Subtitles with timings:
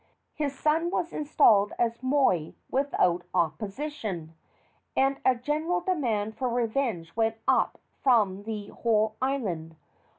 [0.33, 4.33] His son was installed as moi without opposition,
[4.97, 9.75] and a general demand for revenge went up from the whole island.